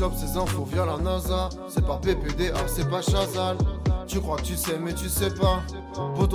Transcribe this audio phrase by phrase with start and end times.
[0.00, 1.50] chope infos via la NASA.
[1.68, 3.58] C'est pas PPDA, c'est pas Chazal.
[4.06, 5.62] Tu crois que tu sais, mais tu sais pas.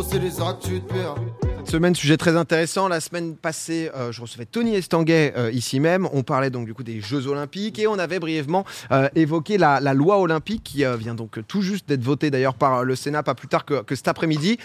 [0.08, 1.16] C'est les actes, tu te perds.
[1.64, 2.88] Semaine, sujet très intéressant.
[2.88, 6.08] La semaine passée, euh, je recevais Tony Estanguet euh, ici même.
[6.14, 9.80] On parlait donc du coup des Jeux Olympiques et on avait brièvement euh, évoqué la,
[9.96, 13.48] loi olympique qui vient donc tout juste d'être votée d'ailleurs par le Sénat pas plus
[13.48, 14.60] tard que, que cet après-midi,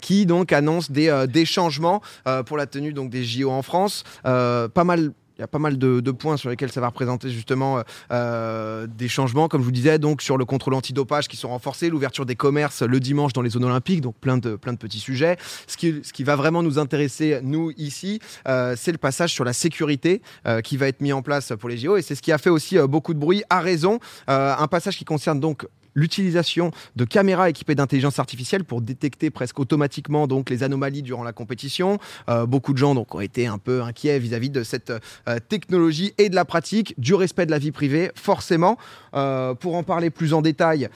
[0.00, 2.00] qui donc annonce des, des changements
[2.46, 4.04] pour la tenue donc des JO en France.
[4.22, 5.12] Pas mal.
[5.40, 7.82] Il y a pas mal de, points sur lesquels ça va représenter justement euh,
[8.12, 11.88] euh, des changements, comme je vous disais, donc sur le contrôle antidopage qui sont renforcés,
[11.88, 15.38] l'ouverture des commerces le dimanche dans les zones olympiques, donc plein de, petits sujets.
[15.66, 20.20] Ce qui, va vraiment nous intéresser, nous, ici, euh, c'est le passage sur la sécurité
[20.62, 21.96] qui va être mis en place pour les JO.
[21.96, 23.98] Et c'est ce qui a fait aussi beaucoup de bruit, à raison.
[24.26, 30.26] Un passage qui concerne donc l'utilisation de caméras équipées d'intelligence artificielle pour détecter presque automatiquement
[30.26, 31.98] donc les anomalies durant la compétition.
[32.28, 36.14] Euh, beaucoup de gens donc ont été un peu inquiets vis-à-vis de cette euh, technologie
[36.18, 38.78] et de la pratique, du respect de la vie privée, forcément.
[39.14, 40.88] Euh, pour en parler plus en détail,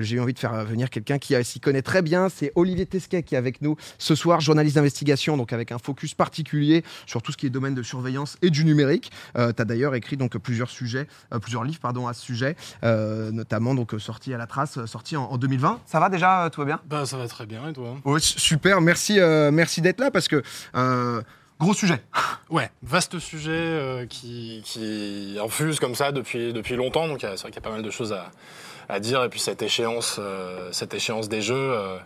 [0.00, 2.28] j'ai eu envie de faire venir quelqu'un qui s'y connaît très bien.
[2.28, 6.14] C'est Olivier Tesquet qui est avec nous ce soir, journaliste d'investigation, donc avec un focus
[6.14, 9.10] particulier sur tout ce qui est domaine de surveillance et du numérique.
[9.34, 11.06] Tu as d'ailleurs écrit donc plusieurs sujets,
[11.40, 15.24] plusieurs livres pardon à ce sujet, notamment donc sorti à la trace, euh, sorti en,
[15.24, 15.80] en 2020.
[15.86, 16.80] Ça va déjà, euh, tout va bien?
[16.86, 17.96] Bah ça va très bien et toi?
[18.04, 20.42] Ouais, super, merci, euh, merci d'être là parce que
[20.76, 21.22] euh,
[21.60, 22.02] gros sujet.
[22.50, 27.36] Ouais, vaste sujet euh, qui, qui infuse comme ça depuis, depuis longtemps, donc c'est vrai
[27.46, 28.30] qu'il y a pas mal de choses à,
[28.88, 31.96] à dire, et puis cette échéance, euh, cette échéance des jeux euh,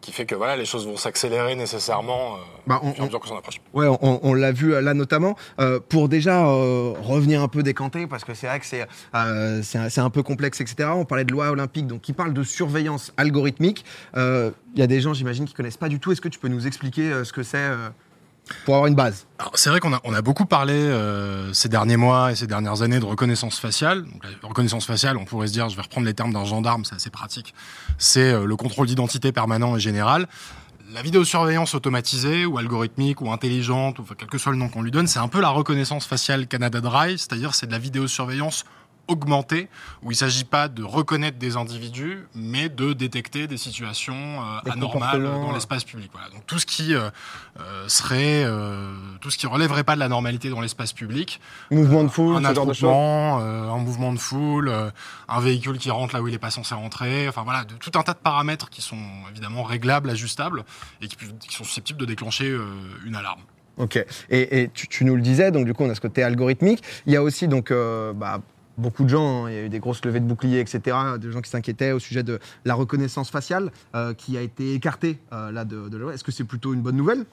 [0.00, 2.90] qui fait que voilà, les choses vont s'accélérer nécessairement euh, Bah, on-
[3.36, 3.60] approche.
[3.74, 5.36] Ouais, on, on l'a vu euh, là notamment.
[5.60, 8.86] Euh, pour déjà euh, revenir un peu décanté, parce que c'est vrai que c'est
[9.62, 10.90] c'est un, peu complexe, etc.
[10.94, 13.84] On parlait de loi olympique, donc qui parle de surveillance algorithmique.
[14.14, 16.12] Il y a des gens, j'imagine, qui connaissent pas du tout.
[16.12, 17.68] Est-ce que tu peux nous expliquer ce que c'est
[18.64, 21.96] pour avoir une base c'est vrai qu'on a, on a beaucoup parlé euh, ces derniers
[21.96, 24.04] mois et ces dernières années de reconnaissance faciale.
[24.42, 26.94] La reconnaissance faciale, on pourrait se dire, je vais reprendre les termes d'un gendarme, c'est
[26.94, 27.54] assez pratique.
[27.98, 30.26] C'est euh, le contrôle d'identité permanent et général.
[30.92, 34.82] La vidéosurveillance automatisée ou algorithmique ou intelligente, ou enfin, quel que soit le nom qu'on
[34.82, 38.64] lui donne, c'est un peu la reconnaissance faciale Canada Dry, c'est-à-dire c'est de la vidéosurveillance
[39.08, 39.68] augmentée,
[40.02, 44.60] où il ne s'agit pas de reconnaître des individus, mais de détecter des situations euh,
[44.64, 46.10] Des anormales dans l'espace public.
[46.12, 46.28] Voilà.
[46.30, 47.10] Donc tout ce qui euh,
[47.60, 52.04] euh, serait, euh, tout ce qui relèverait pas de la normalité dans l'espace public, Mouvement
[52.04, 54.72] de foule, un ce genre de un mouvement de foule,
[55.28, 57.98] un véhicule qui rentre là où il n'est pas censé rentrer, enfin voilà, de, tout
[57.98, 58.96] un tas de paramètres qui sont
[59.30, 60.64] évidemment réglables, ajustables,
[61.00, 61.16] et qui,
[61.54, 62.56] sont susceptibles de déclencher
[63.04, 63.40] une alarme.
[63.78, 64.04] Ok.
[64.28, 66.82] Et, et tu, tu nous le disais, donc du coup, on a ce côté algorithmique.
[67.06, 68.40] Il y a aussi donc euh, bah,
[68.78, 71.30] beaucoup de gens, hein, il y a eu des grosses levées de boucliers, etc., de
[71.30, 75.50] gens qui s'inquiétaient au sujet de la reconnaissance faciale euh, qui a été écartée euh,
[75.50, 76.14] là de, de loi.
[76.14, 77.24] Est-ce que c'est plutôt une bonne nouvelle?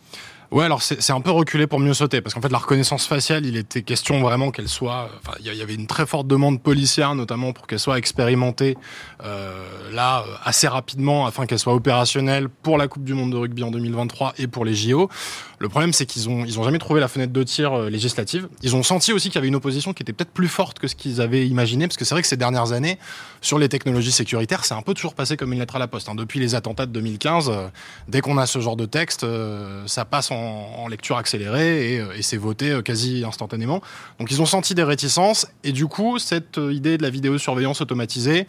[0.56, 3.46] Ouais, alors c'est un peu reculé pour mieux sauter, parce qu'en fait la reconnaissance faciale,
[3.46, 5.10] il était question vraiment qu'elle soit.
[5.20, 8.78] Enfin, il y, avait une très forte demande policière, notamment pour qu'elle soit expérimentée
[9.26, 13.36] euh, là euh, assez rapidement, afin qu'elle soit opérationnelle pour la Coupe du Monde de
[13.36, 15.10] rugby en 2023 et pour les JO.
[15.60, 18.48] Le problème, c'est qu'ils ont ils ont jamais trouvé la fenêtre de tir euh, législative.
[18.62, 20.88] Ils ont senti aussi qu'il y avait une opposition qui était peut-être plus forte que
[20.88, 22.98] ce qu'ils avaient imaginé, parce que c'est vrai que ces dernières années,
[23.42, 26.10] sur les technologies sécuritaires, c'est un peu toujours passé comme une lettre à la poste.
[26.10, 26.16] hein.
[26.16, 27.68] Depuis les attentats de 2015, euh,
[28.08, 32.00] dès qu'on a ce genre de texte, euh, ça passe en, en lecture accélérée et,
[32.00, 33.82] euh, c'est voté euh, quasi instantanément.
[34.20, 37.82] Donc ils ont senti des réticences et du coup cette euh, idée de la vidéosurveillance
[37.82, 38.48] automatisée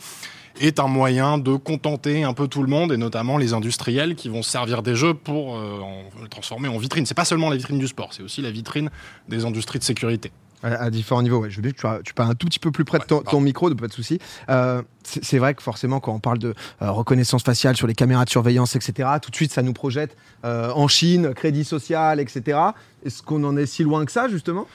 [0.61, 4.29] est un moyen de contenter un peu tout le monde et notamment les industriels qui
[4.31, 7.05] vont se servir des jeux pour en- le transformer en vitrine.
[7.05, 8.89] C'est pas seulement la vitrine du sport, c'est aussi la vitrine
[9.29, 10.33] des industries de sécurité.
[10.63, 11.39] À, à différents niveaux.
[11.41, 11.51] Ouais.
[11.51, 13.05] Je veux dire que tu, as- tu parles un tout petit peu plus près de
[13.05, 14.19] ton, micro, de pas de souci.
[14.49, 18.25] Euh, c'est vrai que forcément, quand on parle de euh, reconnaissance faciale sur les caméras
[18.25, 22.59] de surveillance, etc., tout de suite, ça nous projette euh, en Chine, crédit social, etc.
[23.05, 24.67] Est-ce qu'on en est si loin que ça, justement?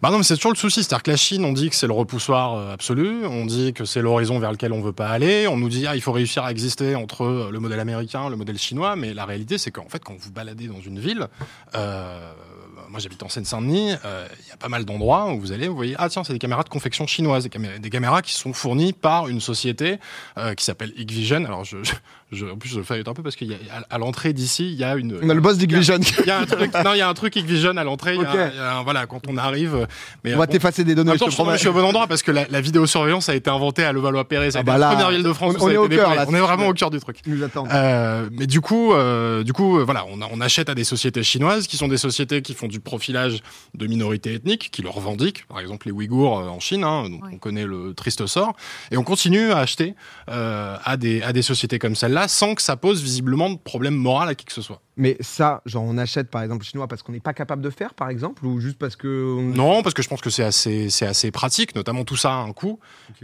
[0.00, 0.84] Bah non, mais c'est toujours le souci.
[0.84, 4.00] C'est-à-dire que la Chine, on dit que c'est le repoussoir absolu, on dit que c'est
[4.00, 6.52] l'horizon vers lequel on veut pas aller, on nous dit ah il faut réussir à
[6.52, 10.14] exister entre le modèle américain, le modèle chinois, mais la réalité c'est qu'en fait quand
[10.16, 11.26] vous baladez dans une ville,
[11.74, 12.32] euh,
[12.88, 15.76] moi j'habite en Seine-Saint-Denis, euh, il y a pas mal d'endroits où vous allez, vous
[15.76, 18.52] voyez ah tiens c'est des caméras de confection chinoise, des, camé- des caméras qui sont
[18.52, 19.98] fournies par une société
[20.36, 21.44] euh, qui s'appelle Hikvision.
[21.44, 21.76] Alors je,
[22.32, 23.56] je- en plus je fais un peu parce qu'il y a
[23.90, 25.98] à, à l'entrée d'ici il y a une On a le boss d'Igvision.
[26.20, 28.14] il y a un truc, non, il y a un truc Hikvision à l'entrée.
[28.16, 28.50] il y a- Ok.
[28.52, 29.86] il y a un- voilà, quand on arrive.
[30.24, 31.52] Mais On va bon, t'effacer des données, même je te je, promets.
[31.54, 34.50] je suis au bon endroit parce que la, la vidéosurveillance a été inventée à Levallois-Perret.
[34.54, 36.24] Ah été bah la première ville de France on- est au cœur, là.
[36.28, 37.18] On est vraiment au cœur du truc.
[37.26, 37.68] Nous attendent.
[37.72, 41.22] Euh, mais du coup, euh, du coup, voilà, on, a- on achète à des sociétés
[41.22, 43.38] chinoises qui sont des sociétés qui font du profilage
[43.74, 45.46] de minorités ethniques, qui le revendiquent.
[45.46, 47.30] Par exemple, les Ouïghours euh, en Chine, hein, donc Ouais.
[47.32, 48.54] on connaît le triste sort.
[48.90, 49.94] Et on continue à acheter
[50.30, 53.56] euh, à des à des sociétés comme celle-là là sans que ça pose visiblement de
[53.58, 54.80] problème moral à qui que ce soit.
[55.00, 57.94] Mais ça, genre, on achète par exemple chinois parce qu'on n'est pas capable de faire,
[57.94, 59.36] par exemple, ou juste parce que.
[59.38, 62.32] on- Non, parce que je pense que c'est assez, c'est assez pratique, notamment tout ça
[62.32, 62.80] a un coût.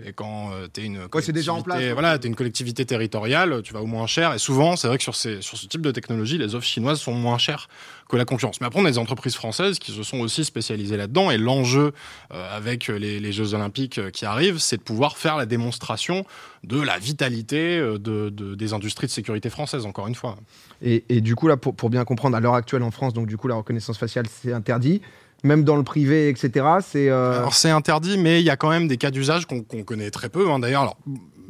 [0.06, 1.92] Et quand tu es une c'est déjà en place, collectivité- ouais.
[1.94, 4.32] voilà, t'es une collectivité territoriale, tu vas au moins cher.
[4.34, 7.00] Et souvent, c'est vrai que sur, ces, sur ce type de technologie, les offres chinoises
[7.00, 7.68] sont moins chères
[8.08, 8.60] que la concurrence.
[8.60, 11.32] Mais après, on a des entreprises françaises qui se sont aussi spécialisées là-dedans.
[11.32, 11.92] Et l'enjeu
[12.32, 16.24] euh, avec les, les Jeux Olympiques euh, qui arrivent, c'est de pouvoir faire la démonstration
[16.62, 20.36] de la vitalité euh, de, de- des industries de sécurité françaises, encore une fois.
[20.82, 23.26] Et, et du coup, là, pour, pour bien comprendre, à l'heure actuelle en France, donc
[23.26, 25.00] du coup, la reconnaissance faciale, c'est interdit.
[25.42, 27.10] Même dans le privé, etc., c'est.
[27.10, 30.10] euh, Alors c'est interdit, mais il y a quand même des cas d'usage qu'on connaît
[30.10, 30.50] très peu.
[30.50, 30.58] hein.
[30.58, 30.96] D'ailleurs,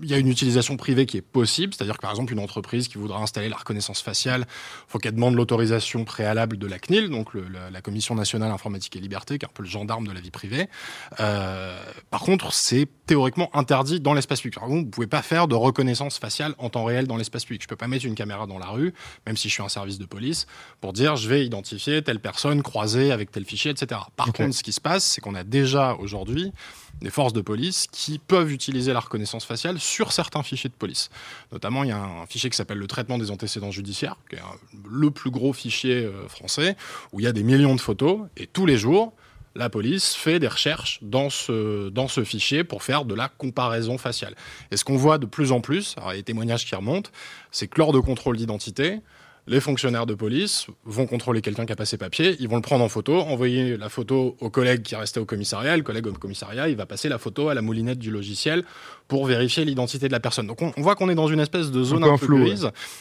[0.02, 2.88] il y a une utilisation privée qui est possible, c'est-à-dire que par exemple une entreprise
[2.88, 4.46] qui voudra installer la reconnaissance faciale,
[4.88, 8.96] faut qu'elle demande l'autorisation préalable de la CNIL, donc le- la, la Commission nationale informatique
[8.96, 10.68] et liberté, qui est un peu le gendarme de la vie privée.
[11.20, 11.78] Euh,
[12.10, 14.58] par contre, c'est théoriquement interdit dans l'espace public.
[14.58, 17.62] Alors, vous ne pouvez pas faire de reconnaissance faciale en temps réel dans l'espace public.
[17.62, 18.94] Je peux pas mettre une caméra dans la rue,
[19.26, 20.46] même si je suis un service de police,
[20.80, 24.00] pour dire je vais identifier telle personne croisée avec tel fichier, etc.
[24.16, 26.52] Par contre, ce qui se passe, c'est qu'on a déjà aujourd'hui
[27.00, 31.10] des forces de police qui peuvent utiliser la reconnaissance faciale sur certains fichiers de police.
[31.52, 34.40] Notamment, il y a un fichier qui s'appelle le traitement des antécédents judiciaires, qui est
[34.90, 36.76] le plus gros fichier euh, français,
[37.12, 39.12] où il y a des millions de photos, et tous les jours,
[39.54, 43.98] la police fait des recherches dans ce, dans ce fichier pour faire de la comparaison
[43.98, 44.34] faciale.
[44.70, 47.10] Et ce qu'on voit de plus en plus, alors des témoignages qui remontent,
[47.52, 49.00] c'est que lors de contrôle d'identité,
[49.46, 52.62] les fonctionnaires de police vont contrôler quelqu'un qui a pas ses papiers, ils vont le
[52.62, 56.06] prendre en photo, envoyer la photo au collègue qui est resté au commissariat, le collègue
[56.06, 58.64] au commissariat, il va passer la photo à la moulinette du logiciel
[59.06, 60.46] pour vérifier l'identité de la personne.
[60.46, 62.54] Donc on, on voit qu'on est dans une espèce de zone un, peu ouais.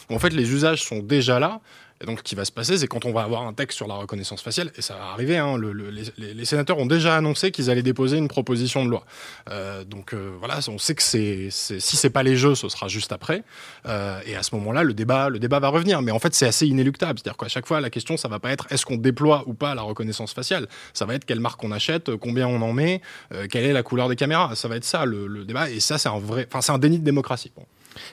[0.10, 1.62] En fait, les usages sont déjà là.
[2.04, 3.88] Et donc, ce qui va se passer, c'est quand on va avoir un texte sur
[3.88, 7.52] la reconnaissance faciale, et ça va arriver, hein, le- le- les, sénateurs ont déjà annoncé
[7.52, 9.06] qu'ils allaient déposer une proposition de loi.
[9.50, 12.90] Euh, donc euh, voilà, on sait que c'est, c'est, si pas les jeux, ce sera
[12.90, 13.44] juste après.
[13.86, 16.02] Euh, et à ce moment-là, le débat, le débat va revenir.
[16.02, 17.20] Mais en fait, c'est assez inéluctable.
[17.20, 19.74] C'est-à-dire qu'à chaque fois, la question, ça va pas être est-ce qu'on déploie ou pas
[19.74, 20.68] la reconnaissance faciale.
[20.94, 23.02] Ça va être quelle marque on achète, combien on en met,
[23.50, 24.56] quelle est la couleur des caméras.
[24.56, 25.70] Ça va être ça le, débat.
[25.70, 27.52] Et ça, c'est un vrai, un déni de démocratie.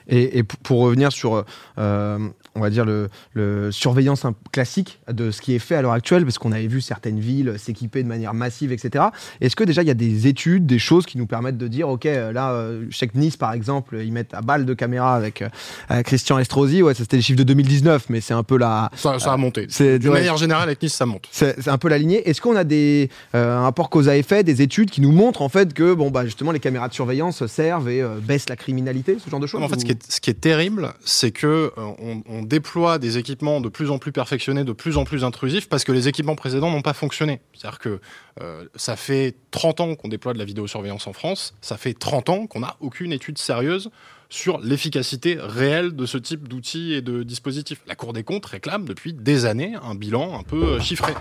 [0.09, 1.45] Et, pour revenir sur,
[1.79, 2.19] euh,
[2.55, 6.25] on va dire, le, le surveillance classique de ce qui est fait à l'heure actuelle,
[6.25, 9.07] parce qu'on avait vu certaines villes s'équiper de manière massive, etc.
[9.41, 11.89] Est-ce que déjà il y a des études, des choses qui nous permettent de dire,
[11.89, 15.15] ok, là, euh, je sais que Nice, par exemple, ils mettent à balle de caméra
[15.15, 18.57] avec, euh, Christian Estrosi, ouais, ça c'était les chiffres de 2019, mais c'est un peu
[18.57, 19.67] la, Ça, ça a monté.
[19.67, 20.19] D'une ouais.
[20.19, 21.27] manière générale, avec Nice, ça monte.
[21.31, 22.29] C'est un peu la lignée.
[22.29, 25.49] Est-ce qu'on a des un rapport cause à effet, des études qui nous montrent en
[25.49, 29.31] fait que bon bah justement les caméras de surveillance servent et baissent la criminalité, ce
[29.31, 29.61] genre de choses?
[29.71, 33.99] Fait, ce qui est, terrible, c'est que euh, on déploie des équipements de plus en
[33.99, 37.41] plus perfectionnés, de plus en plus intrusifs, parce que les équipements précédents n'ont pas fonctionné.
[37.53, 38.01] C'est-à-dire que
[38.41, 42.29] euh, ça fait 30 ans qu'on déploie de la vidéosurveillance en France, ça fait 30
[42.29, 43.91] ans qu'on n'a aucune étude sérieuse
[44.29, 47.81] sur l'efficacité réelle de ce type d'outils et de dispositifs.
[47.87, 51.13] La Cour des comptes réclame depuis des années un bilan un peu euh, chiffré.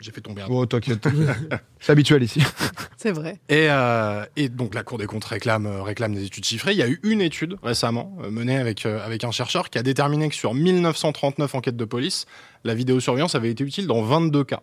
[0.00, 1.06] J'ai fait tomber un Oh t'inquiète,
[1.78, 2.42] c'est habituel ici.
[2.96, 3.40] C'est vrai.
[3.48, 6.72] et, euh, et donc la Cour des comptes réclame, euh, réclame des études chiffrées.
[6.72, 9.78] Il y a eu une étude récemment euh, menée avec, euh, avec un chercheur qui
[9.78, 12.26] a déterminé que sur 1939 enquêtes de police,
[12.64, 14.60] la vidéosurveillance avait été utile dans 22 cas.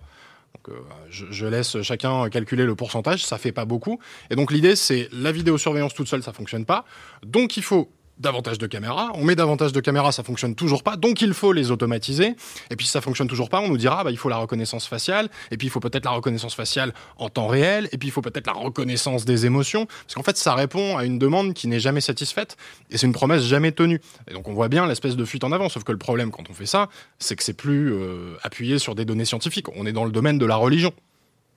[0.56, 4.00] Donc, euh, je, je laisse chacun calculer le pourcentage, ça fait pas beaucoup.
[4.30, 6.86] Et donc l'idée c'est la vidéosurveillance toute seule, ça fonctionne pas.
[7.24, 9.12] Donc il faut davantage de caméras.
[9.16, 10.96] On met davantage de caméras, ça fonctionne toujours pas.
[10.96, 12.36] Donc il faut les automatiser.
[12.70, 14.88] Et puis si ça fonctionne toujours pas, on nous dira bah, il faut la reconnaissance
[14.88, 15.30] faciale.
[15.52, 17.90] Et puis il faut peut-être la reconnaissance faciale en temps réel.
[17.92, 19.86] Et puis il faut peut-être la reconnaissance des émotions.
[19.86, 22.58] Parce qu'en fait, ça répond à une demande qui n'est jamais satisfaite.
[22.90, 24.02] Et c'est une promesse jamais tenue.
[24.30, 25.70] Et donc on voit bien l'espèce de fuite en avant.
[25.70, 28.96] Sauf que le problème quand on fait ça, c'est que c'est plus euh, appuyé sur
[28.96, 29.68] des données scientifiques.
[29.76, 30.94] On est dans le domaine de la religion.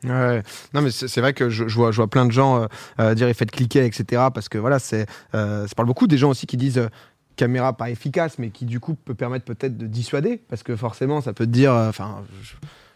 [0.04, 0.42] Ouais.
[0.72, 2.66] Non mais c'est vrai que je, vois, plein de gens euh,
[3.00, 6.30] euh, dire faites cliquer etc parce que voilà c'est euh, ça parle beaucoup des gens
[6.30, 6.88] aussi qui disent
[7.36, 11.20] caméra pas efficace mais qui du coup peut permettre peut-être de dissuader parce que forcément
[11.20, 12.24] ça peut te dire enfin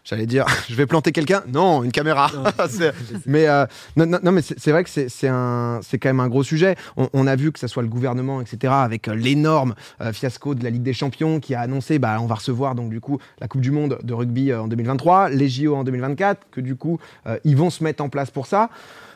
[0.05, 1.43] J'allais dire, je vais planter quelqu'un.
[1.47, 2.31] Non, une caméra.
[3.25, 3.65] Mais euh,
[3.97, 6.43] non, non, non, mais c'est vrai que c'est c'est un, c'est quand même un gros
[6.43, 6.75] sujet.
[6.95, 10.55] On, on a vu que ça soit le gouvernement, etc., avec euh, l'énorme euh, fiasco
[10.55, 13.19] de la Ligue des Champions qui a annoncé, bah, on va recevoir donc du coup
[13.39, 16.75] la Coupe du Monde de rugby euh, en 2023, les JO en 2024, que du
[16.75, 18.69] coup euh, ils vont se mettre en place pour ça.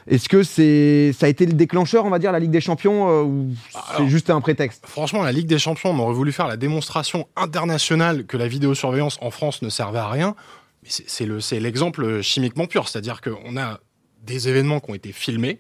[0.08, 3.10] Est-ce que c'est, ça a été le déclencheur, on va dire, la Ligue des Champions,
[3.10, 3.50] euh, ou
[3.96, 4.84] c'est juste un prétexte?
[4.88, 9.20] Franchement, la Ligue des Champions, on aurait voulu faire la démonstration internationale que la vidéosurveillance
[9.22, 10.36] en France ne servait à rien.
[10.84, 12.88] C'est- c'est le- c'est l'exemple chimiquement pur.
[12.88, 13.80] C'est-à-dire qu'on a
[14.24, 15.60] des événements qui ont été filmés.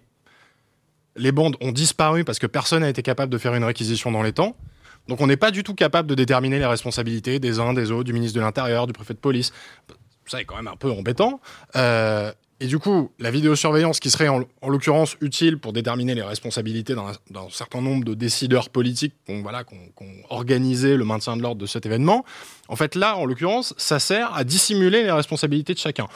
[1.15, 4.21] Les bandes ont disparu parce que personne n'a été capable de faire une réquisition dans
[4.23, 4.55] les temps.
[5.07, 8.03] Donc on n'est pas du tout capable de déterminer les responsabilités des uns, des autres,
[8.03, 9.51] du ministre de l'Intérieur, du préfet de police.
[10.27, 11.41] Ça est quand même un peu embêtant.
[11.75, 16.21] Euh, Et du coup, la vidéosurveillance qui serait en, en l'occurrence utile pour déterminer les
[16.21, 20.97] responsabilités d'un certain nombre de décideurs politiques qui ont, voilà, qui ont- qui ont organisé
[20.97, 22.25] le maintien de l'ordre de cet événement,
[22.69, 26.07] en fait là, en l'occurrence, ça sert à dissimuler les responsabilités de chacun.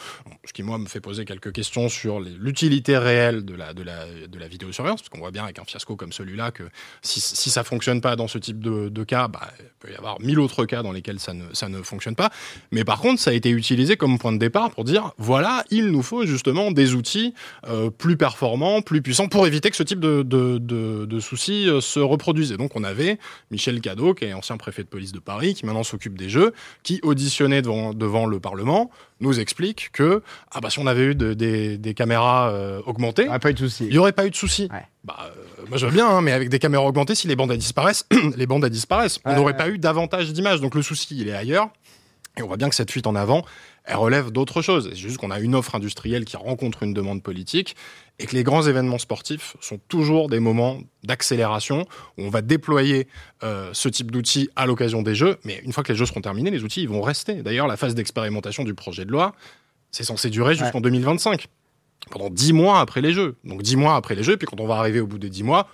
[0.45, 4.05] Ce qui, moi, me fait poser quelques questions sur l'utilité réelle de la, de, la,
[4.05, 6.63] de la vidéosurveillance, parce qu'on voit bien avec un fiasco comme celui-là que
[7.01, 9.95] si, si ça fonctionne pas dans ce type de, de cas, bah, il peut y
[9.95, 12.29] avoir mille autres cas dans lesquels ça ne, ça ne fonctionne pas.
[12.71, 15.87] Mais par contre, ça a été utilisé comme point de départ pour dire voilà, il
[15.87, 17.33] nous faut justement des outils
[17.67, 21.79] euh, plus performants, plus puissants pour éviter que ce type de, de, de- soucis euh,
[21.79, 22.51] se reproduisent.
[22.51, 23.17] Et donc, on avait
[23.49, 26.42] Michel Cadot, qui est ancien préfet de police de Paris, qui maintenant s'occupe des Jeux,
[26.83, 30.21] qui auditionné devant, devant le Parlement nous explique que
[30.51, 33.59] ah bah, si on avait eu de- des, des caméras euh, augmentées, pas eu de
[33.59, 33.85] souci.
[33.85, 34.67] il n'y aurait pas eu de souci.
[34.71, 34.85] Ouais.
[35.03, 37.53] Bah, euh, moi je veux bien, hein, mais avec des caméras augmentées, si les bandes
[37.53, 38.05] disparaissent,
[38.37, 39.19] les bandes disparaissent.
[39.25, 39.57] On n'aurait ouais.
[39.57, 40.59] pas eu davantage d'images.
[40.61, 41.69] Donc le souci, il est ailleurs.
[42.37, 43.45] Et on voit bien que cette fuite en avant,
[43.85, 44.89] elle relève d'autres choses.
[44.89, 47.75] C'est juste qu'on a une offre industrielle qui rencontre une demande politique
[48.19, 51.85] et que les grands événements sportifs sont toujours des moments d'accélération
[52.17, 53.07] où on va déployer
[53.43, 55.37] euh, ce type d'outils à l'occasion des Jeux.
[55.43, 57.41] Mais une fois que les Jeux seront terminés, les outils ils vont rester.
[57.41, 59.33] D'ailleurs, la phase d'expérimentation du projet de loi,
[59.91, 61.47] c'est censé durer jusqu'en 2025
[62.09, 63.35] pendant dix mois après les jeux.
[63.43, 65.43] Donc dix mois après les jeux, puis quand on va arriver au bout des dix
[65.43, 65.67] mois,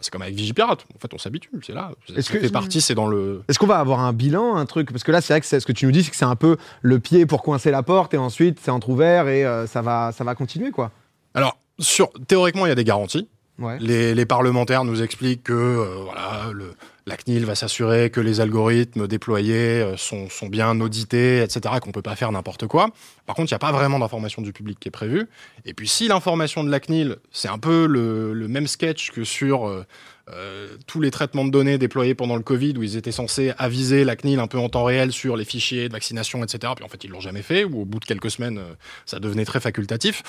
[0.00, 0.84] c'est comme avec Vigipirate.
[0.94, 1.90] En fait, on s'habitue, c'est là.
[2.08, 3.42] Est-ce Ça que- fait partie, c'est dans le.
[3.48, 4.90] Est-ce qu'on va avoir un bilan, un truc?
[4.90, 6.24] Parce que là, c'est vrai que c'est- ce que tu nous dis, c'est que c'est
[6.24, 9.82] un peu le pied pour coincer la porte et ensuite c'est entrouvert et euh, ça,
[9.82, 10.90] va, ça va continuer, quoi.
[11.34, 13.28] Alors, sur, théoriquement, il y a des garanties.
[13.58, 13.78] Ouais.
[13.80, 16.74] Les, les parlementaires nous expliquent que euh, voilà, le,
[17.06, 21.92] la CNIL va s'assurer que les algorithmes déployés euh, sont, sont bien audités, etc., qu'on
[21.92, 22.90] peut pas faire n'importe quoi.
[23.26, 25.28] Par contre, il n'y a pas vraiment d'information du public qui est prévue.
[25.64, 29.22] Et puis, si l'information de la CNIL, c'est un peu le, le même sketch que
[29.22, 29.84] sur euh,
[30.30, 34.04] euh, tous les traitements de données déployés pendant le Covid, où ils étaient censés aviser
[34.04, 36.88] la CNIL un peu en temps réel sur les fichiers de vaccination, etc., puis en
[36.88, 39.60] fait, ils l'ont jamais fait, ou au bout de quelques semaines, euh, ça devenait très
[39.60, 40.22] facultatif.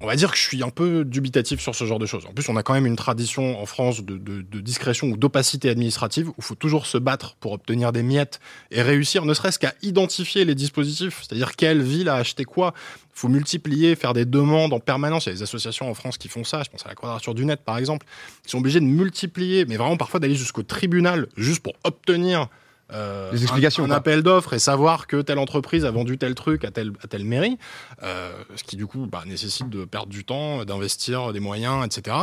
[0.00, 2.24] On va dire que je suis un peu dubitatif sur ce genre de choses.
[2.26, 6.28] En plus, on a quand même une tradition en France de, discrétion ou d'opacité administrative
[6.28, 8.38] où il faut toujours se battre pour obtenir des miettes
[8.70, 12.74] et réussir ne serait-ce qu'à identifier les dispositifs, c'est-à-dire quelle ville a acheté quoi?
[13.16, 15.26] Il faut multiplier, faire des demandes en permanence.
[15.26, 16.62] Il y a des associations en France qui font ça.
[16.62, 18.06] Je pense à la Quadrature du Net, par exemple,
[18.44, 22.48] qui sont obligés de multiplier, mais vraiment parfois d'aller jusqu'au tribunal juste pour obtenir
[22.92, 26.64] euh, Des explications, un, appel d'offres et savoir que telle entreprise a vendu tel truc
[26.64, 27.58] à telle, à telle mairie,
[28.02, 32.16] euh, ce qui du coup bah, nécessite de perdre du temps, d'investir des moyens, etc.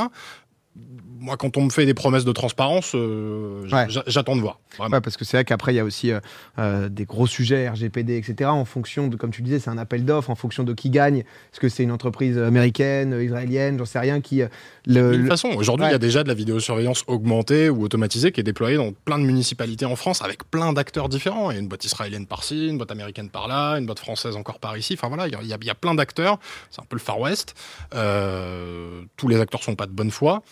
[1.17, 3.87] Moi, quand on me fait des promesses de transparence, euh, Ouais.
[4.05, 4.59] j'attends de voir.
[4.79, 6.19] Ouais, parce que c'est vrai qu'après, il y a aussi euh,
[6.59, 8.49] euh, des gros sujets, RGPD, etc.
[8.51, 11.19] En fonction de, comme tu disais, c'est un appel d'offres, en fonction de qui gagne.
[11.19, 14.41] Est-ce que c'est une entreprise américaine, israélienne, j'en sais rien, qui.
[14.85, 18.41] De toute façon, aujourd'hui, il y a déjà de la vidéosurveillance augmentée ou automatisée qui
[18.41, 21.49] est déployée dans plein de municipalités en France avec plein d'acteurs différents.
[21.49, 24.59] Il y a une boîte israélienne par-ci, une boîte américaine par-là, une boîte française encore
[24.59, 24.93] par ici.
[24.93, 26.37] Enfin voilà, il y a- y, y plein d'acteurs.
[26.69, 27.55] C'est un peu le Far West.
[27.95, 30.43] Euh, tous les acteurs sont pas de bonne foi.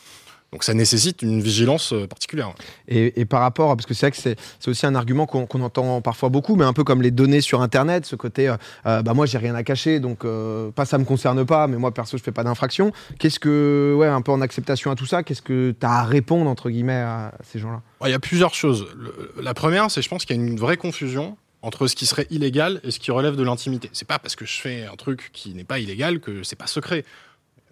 [0.53, 2.53] Donc ça nécessite une vigilance euh, particulière.
[2.87, 5.99] Et, et par rapport, parce que c'est vrai que c'est aussi un argument qu'on entend
[5.99, 8.55] parfois beaucoup, mais un peu comme les données sur Internet, ce côté, euh,
[8.85, 11.77] euh, bah moi j'ai rien à cacher, donc euh, pas ça me concerne pas, mais
[11.77, 12.91] moi perso je fais pas d'infraction.
[13.17, 16.03] Qu'est-ce que, ouais, un peu en acceptation à tout ça, qu'est-ce que tu as à
[16.03, 17.81] répondre entre guillemets à ces gens-là?
[17.99, 18.85] Ouais, Il y a plusieurs choses.
[18.95, 22.05] Le- la première, c'est je pense qu'il y a une vraie confusion entre ce qui
[22.05, 23.89] serait illégal et ce qui relève de l'intimité.
[23.93, 26.67] C'est pas parce que je fais un truc qui n'est pas illégal que c'est pas
[26.67, 27.05] secret.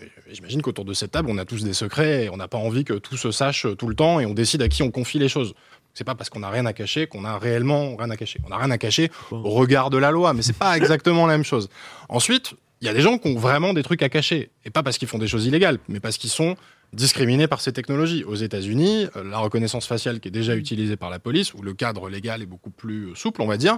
[0.01, 2.57] Et J'imagine qu'autour de cette table, on a tous des secrets et on n'a pas
[2.57, 5.19] envie que tout se sache tout le temps et on décide à qui on confie
[5.19, 5.53] les choses.
[5.93, 8.39] C'est pas parce qu'on a rien à cacher qu'on a réellement rien à cacher.
[8.47, 11.33] On a rien à cacher au regard de la loi, mais c'est pas exactement la
[11.33, 11.69] même chose.
[12.09, 14.83] Ensuite, il y a des gens qui ont vraiment des trucs à cacher et pas
[14.83, 16.55] parce qu'ils font des choses illégales, mais parce qu'ils sont
[16.93, 18.23] discriminés par ces technologies.
[18.23, 21.73] Aux États-Unis, euh, la reconnaissance faciale qui est déjà utilisée par la police, où le
[21.73, 23.77] cadre légal est beaucoup plus euh, souple, on va dire,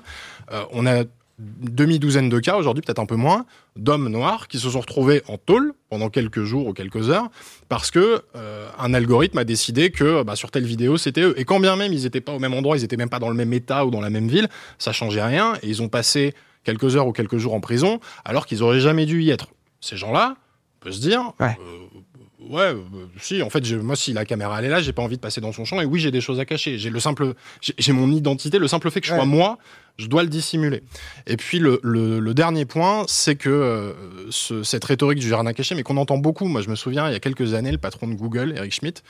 [0.52, 1.04] euh, on a
[1.40, 5.38] demi-douzaine de cas, aujourd'hui peut-être un peu moins, d'hommes noirs qui se sont retrouvés en
[5.38, 7.30] tôle pendant quelques jours ou quelques heures
[7.70, 11.34] parce que euh, un algorithme a décidé que bah, sur telle vidéo c'était eux.
[11.40, 13.30] Et quand bien même ils n'étaient pas au même endroit, ils n'étaient même pas dans
[13.30, 14.48] le même état ou dans la même ville,
[14.78, 18.46] ça changeait rien et ils ont passé quelques heures ou quelques jours en prison alors
[18.46, 19.48] qu'ils auraient jamais dû y être.
[19.82, 20.36] Ces gens-là,
[20.82, 21.58] on peut se dire, Ouais.
[21.60, 22.78] euh, ouais, euh,
[23.20, 25.42] si, en fait, moi, si la caméra elle est là, j'ai pas envie de passer
[25.42, 25.82] dans son champ.
[25.82, 26.78] Et oui, j'ai des choses à cacher.
[26.78, 29.58] J'ai le simple, j'ai mon identité, le simple fait que je sois moi,
[29.98, 30.82] je dois le dissimuler.
[31.28, 33.94] Et puis le, dernier point, c'est que euh,
[34.32, 36.48] ce- cette rhétorique du jardin caché, mais qu'on entend beaucoup.
[36.48, 39.02] Moi, je me souviens, il y a quelques années, le patron de Google, Eric Schmidt,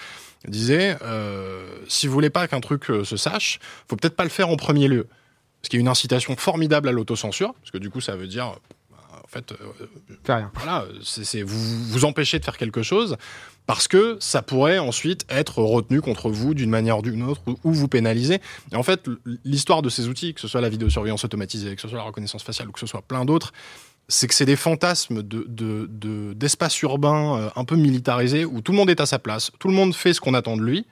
[0.48, 4.30] disait euh, si vous voulez pas qu'un truc euh, se sache, faut peut-être pas le
[4.30, 5.08] faire en premier lieu.
[5.62, 8.56] Ce qui est une incitation formidable à l'autocensure, parce que du coup, ça veut dire,
[9.24, 9.56] en fait, euh,
[10.24, 10.51] Fais rien.
[10.56, 13.18] voilà, c'est vous vous empêchez de faire quelque chose
[13.65, 17.56] parce que ça pourrait ensuite être retenu contre vous d'une manière ou d'une autre ou,
[17.63, 18.39] ou vous pénaliser.
[18.72, 19.08] Et en fait,
[19.46, 22.44] l'histoire de ces outils, que ce soit la vidéosurveillance automatisée, que ce soit la reconnaissance
[22.44, 23.53] faciale ou que ce soit plein d'autres,
[24.10, 28.60] c'est que c'est des fantasmes de, de, de- d'espace urbain euh, un peu militarisé où
[28.60, 30.62] tout le monde est à sa place, tout le monde fait ce qu'on attend de
[30.62, 30.86] lui,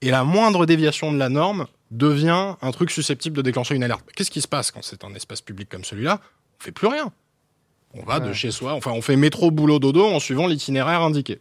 [0.00, 4.06] et la moindre déviation de la norme devient un truc susceptible de déclencher une alerte.
[4.16, 6.22] Qu'est-ce qui se passe quand c'est un espace public comme celui-là?
[6.58, 7.12] On fait plus rien.
[7.98, 11.40] On va de chez soi, enfin on fait métro, boulot, dodo en suivant l'itinéraire indiqué.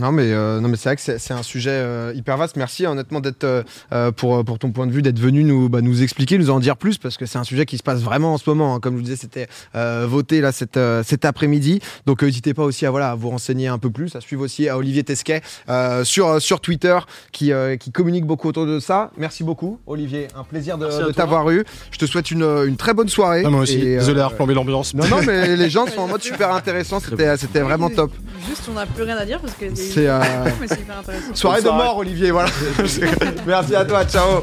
[0.00, 2.56] Non mais, euh, non mais c'est vrai que c'est un sujet euh, hyper vaste.
[2.56, 6.02] Merci honnêtement d'être euh, pour, pour ton point de vue d'être venu nous, bah, nous
[6.02, 8.38] expliquer, nous en dire plus parce que c'est un sujet qui se passe vraiment en
[8.38, 8.74] ce moment.
[8.74, 8.80] hein.
[8.80, 11.80] Comme je vous disais, c'était euh, voté là cet, euh, cet après-midi.
[12.06, 14.42] Donc euh, n'hésitez pas aussi à voilà à vous renseigner un peu plus, à suivre
[14.42, 16.98] aussi à Olivier Tesquet euh, sur euh, sur Twitter
[17.32, 19.10] qui euh, qui communique beaucoup autour de ça.
[19.16, 21.64] Merci beaucoup Olivier, un plaisir de, t'avoir eu.
[21.90, 23.42] Je te souhaite une, une très bonne soirée.
[23.44, 24.94] Moi aussi, Et, désolé d'avoir plombé l'ambiance.
[24.94, 27.00] Non non mais les gens sont en mode super intéressant.
[27.00, 28.10] C'était c'était vraiment top.
[28.48, 30.20] Juste, on n'a plus rien à dire parce que C'est, euh.
[31.34, 32.48] Soirée de mort Olivier voilà.
[33.46, 34.42] Merci à toi, ciao.